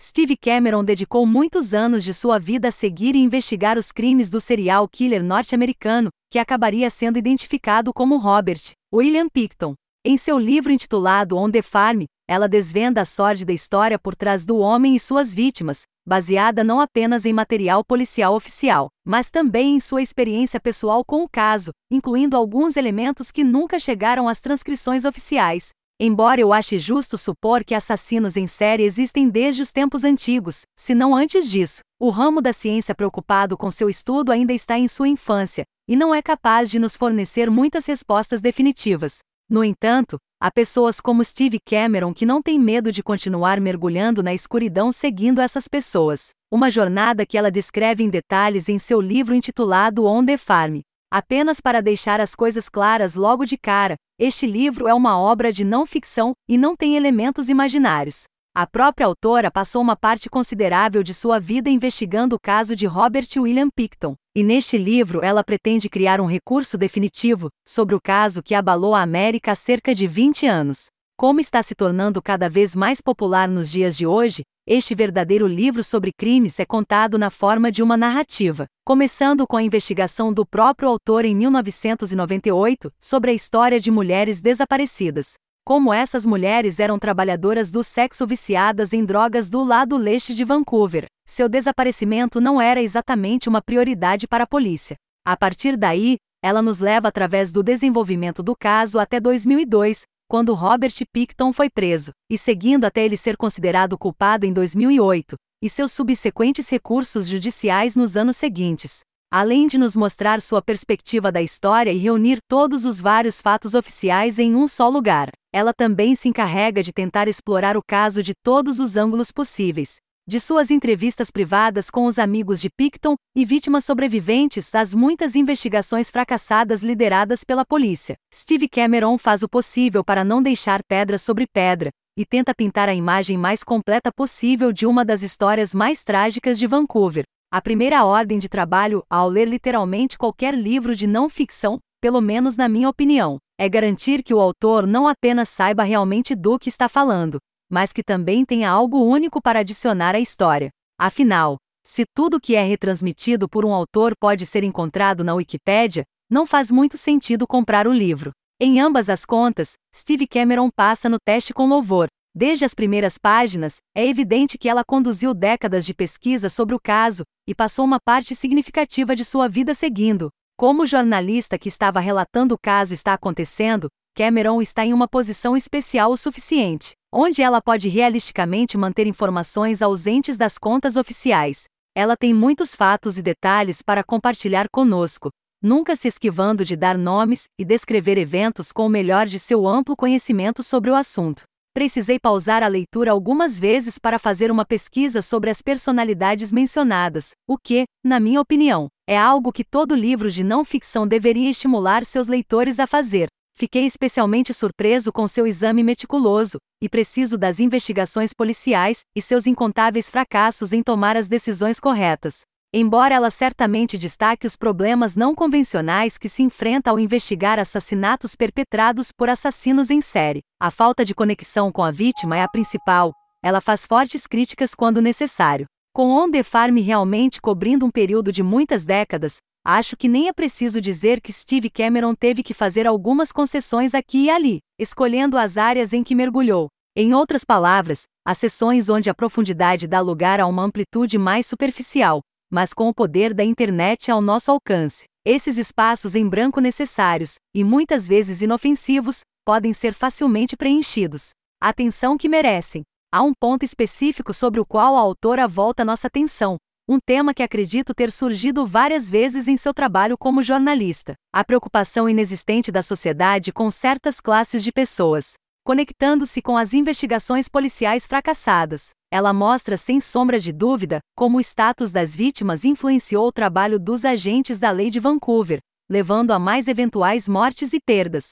[0.00, 4.38] Steve Cameron dedicou muitos anos de sua vida a seguir e investigar os crimes do
[4.38, 8.60] serial killer norte-americano, que acabaria sendo identificado como Robert
[8.94, 9.74] William Picton.
[10.04, 14.58] Em seu livro intitulado On the Farm, ela desvenda a sórdida história por trás do
[14.58, 20.00] homem e suas vítimas, baseada não apenas em material policial oficial, mas também em sua
[20.00, 25.70] experiência pessoal com o caso, incluindo alguns elementos que nunca chegaram às transcrições oficiais.
[26.00, 30.94] Embora eu ache justo supor que assassinos em série existem desde os tempos antigos, se
[30.94, 35.08] não antes disso, o ramo da ciência preocupado com seu estudo ainda está em sua
[35.08, 39.18] infância, e não é capaz de nos fornecer muitas respostas definitivas.
[39.50, 44.32] No entanto, há pessoas como Steve Cameron que não têm medo de continuar mergulhando na
[44.32, 46.28] escuridão seguindo essas pessoas.
[46.48, 50.78] Uma jornada que ela descreve em detalhes em seu livro intitulado On the Farm.
[51.10, 55.64] Apenas para deixar as coisas claras logo de cara, este livro é uma obra de
[55.64, 58.24] não ficção e não tem elementos imaginários.
[58.54, 63.26] A própria autora passou uma parte considerável de sua vida investigando o caso de Robert
[63.38, 68.54] William Picton, e neste livro ela pretende criar um recurso definitivo sobre o caso que
[68.54, 70.88] abalou a América há cerca de 20 anos.
[71.16, 75.82] Como está se tornando cada vez mais popular nos dias de hoje, este verdadeiro livro
[75.82, 80.90] sobre crimes é contado na forma de uma narrativa, começando com a investigação do próprio
[80.90, 85.36] autor em 1998 sobre a história de mulheres desaparecidas.
[85.64, 91.06] Como essas mulheres eram trabalhadoras do sexo viciadas em drogas do lado leste de Vancouver,
[91.26, 94.96] seu desaparecimento não era exatamente uma prioridade para a polícia.
[95.26, 100.92] A partir daí, ela nos leva através do desenvolvimento do caso até 2002, quando Robert
[101.10, 105.34] Picton foi preso, e seguindo até ele ser considerado culpado em 2008,
[105.64, 109.00] e seus subsequentes recursos judiciais nos anos seguintes.
[109.32, 114.38] Além de nos mostrar sua perspectiva da história e reunir todos os vários fatos oficiais
[114.38, 118.78] em um só lugar, ela também se encarrega de tentar explorar o caso de todos
[118.78, 119.96] os ângulos possíveis,
[120.28, 126.10] de suas entrevistas privadas com os amigos de Picton e vítimas sobreviventes às muitas investigações
[126.10, 128.14] fracassadas lideradas pela polícia.
[128.34, 132.94] Steve Cameron faz o possível para não deixar pedra sobre pedra e tenta pintar a
[132.94, 137.24] imagem mais completa possível de uma das histórias mais trágicas de Vancouver.
[137.50, 142.54] A primeira ordem de trabalho, ao ler literalmente qualquer livro de não ficção, pelo menos
[142.54, 146.86] na minha opinião, é garantir que o autor não apenas saiba realmente do que está
[146.86, 147.38] falando,
[147.70, 150.70] mas que também tenha algo único para adicionar à história.
[150.98, 156.44] Afinal, se tudo que é retransmitido por um autor pode ser encontrado na Wikipédia, não
[156.44, 158.30] faz muito sentido comprar o livro.
[158.60, 162.08] Em ambas as contas, Steve Cameron passa no teste com louvor.
[162.34, 167.22] Desde as primeiras páginas, é evidente que ela conduziu décadas de pesquisa sobre o caso
[167.48, 170.28] e passou uma parte significativa de sua vida seguindo.
[170.56, 175.56] Como o jornalista que estava relatando o caso está acontecendo, Cameron está em uma posição
[175.56, 181.66] especial o suficiente, onde ela pode realisticamente manter informações ausentes das contas oficiais.
[181.96, 185.30] Ela tem muitos fatos e detalhes para compartilhar conosco,
[185.62, 189.94] nunca se esquivando de dar nomes e descrever eventos com o melhor de seu amplo
[189.94, 191.44] conhecimento sobre o assunto.
[191.72, 197.56] Precisei pausar a leitura algumas vezes para fazer uma pesquisa sobre as personalidades mencionadas, o
[197.56, 202.26] que, na minha opinião, é algo que todo livro de não ficção deveria estimular seus
[202.26, 203.28] leitores a fazer.
[203.58, 210.08] Fiquei especialmente surpreso com seu exame meticuloso, e preciso das investigações policiais e seus incontáveis
[210.08, 212.42] fracassos em tomar as decisões corretas.
[212.72, 219.10] Embora ela certamente destaque os problemas não convencionais que se enfrenta ao investigar assassinatos perpetrados
[219.10, 223.60] por assassinos em série, a falta de conexão com a vítima é a principal, ela
[223.60, 225.66] faz fortes críticas quando necessário.
[225.92, 229.38] Com On The Farm realmente cobrindo um período de muitas décadas,
[229.68, 234.24] acho que nem é preciso dizer que Steve Cameron teve que fazer algumas concessões aqui
[234.24, 236.68] e ali, escolhendo as áreas em que mergulhou.
[236.96, 242.22] Em outras palavras, as sessões onde a profundidade dá lugar a uma amplitude mais superficial,
[242.50, 245.04] mas com o poder da internet ao nosso alcance.
[245.22, 251.32] Esses espaços em branco necessários, e muitas vezes inofensivos, podem ser facilmente preenchidos.
[251.60, 252.84] Atenção que merecem.
[253.12, 256.56] Há um ponto específico sobre o qual a autora volta nossa atenção,
[256.88, 262.08] um tema que acredito ter surgido várias vezes em seu trabalho como jornalista: a preocupação
[262.08, 265.34] inexistente da sociedade com certas classes de pessoas.
[265.64, 271.92] Conectando-se com as investigações policiais fracassadas, ela mostra sem sombra de dúvida como o status
[271.92, 275.58] das vítimas influenciou o trabalho dos agentes da lei de Vancouver,
[275.90, 278.30] levando a mais eventuais mortes e perdas.